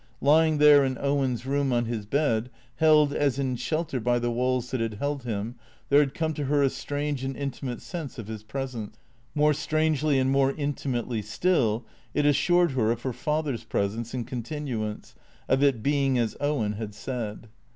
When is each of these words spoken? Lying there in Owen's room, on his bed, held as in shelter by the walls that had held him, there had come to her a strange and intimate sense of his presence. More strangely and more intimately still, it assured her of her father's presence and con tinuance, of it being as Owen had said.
Lying 0.19 0.57
there 0.57 0.83
in 0.83 0.97
Owen's 0.99 1.45
room, 1.45 1.71
on 1.71 1.85
his 1.85 2.07
bed, 2.07 2.49
held 2.77 3.13
as 3.13 3.37
in 3.37 3.55
shelter 3.55 3.99
by 3.99 4.17
the 4.17 4.31
walls 4.31 4.71
that 4.71 4.81
had 4.81 4.95
held 4.95 5.21
him, 5.25 5.53
there 5.89 5.99
had 5.99 6.15
come 6.15 6.33
to 6.33 6.45
her 6.45 6.63
a 6.63 6.71
strange 6.71 7.23
and 7.23 7.37
intimate 7.37 7.83
sense 7.83 8.17
of 8.17 8.25
his 8.25 8.41
presence. 8.41 8.97
More 9.35 9.53
strangely 9.53 10.17
and 10.17 10.31
more 10.31 10.53
intimately 10.57 11.21
still, 11.21 11.85
it 12.15 12.25
assured 12.25 12.71
her 12.71 12.89
of 12.89 13.03
her 13.03 13.13
father's 13.13 13.63
presence 13.63 14.15
and 14.15 14.25
con 14.27 14.41
tinuance, 14.41 15.13
of 15.47 15.61
it 15.61 15.83
being 15.83 16.17
as 16.17 16.35
Owen 16.39 16.73
had 16.73 16.95
said. 16.95 17.47